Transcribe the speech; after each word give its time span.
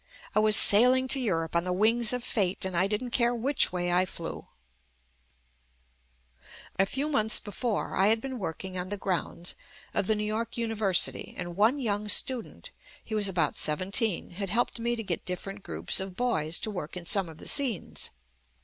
I 0.33 0.39
was 0.39 0.55
sailing 0.55 1.07
to 1.09 1.19
Europe 1.19 1.55
on 1.55 1.63
the 1.63 1.71
wings 1.71 2.11
of 2.11 2.23
fate 2.23 2.65
and 2.65 2.75
I 2.75 2.87
didn't 2.87 3.11
care 3.11 3.35
which 3.35 3.71
way 3.71 3.91
I 3.93 4.05
flew. 4.07 4.47
JUST 6.39 6.39
ME 6.39 6.43
A 6.79 6.85
few 6.87 7.07
months 7.07 7.39
before 7.39 7.95
I 7.95 8.07
had 8.07 8.19
been 8.19 8.39
working 8.39 8.79
on 8.79 8.89
the 8.89 8.97
grounds 8.97 9.53
of 9.93 10.07
the 10.07 10.15
New 10.15 10.23
York 10.25 10.57
University 10.57 11.35
and 11.37 11.55
one 11.55 11.77
young 11.77 12.07
student 12.07 12.71
(he 13.03 13.13
was 13.13 13.29
about 13.29 13.55
seven 13.55 13.91
teen) 13.91 14.31
had 14.31 14.49
helped 14.49 14.79
me 14.79 14.95
to 14.95 15.03
get 15.03 15.23
different 15.23 15.61
groups 15.61 15.99
of 15.99 16.15
boys 16.15 16.59
to 16.61 16.71
work 16.71 16.97
in 16.97 17.05
some 17.05 17.29
of 17.29 17.37
the 17.37 17.47
scenes. 17.47 18.09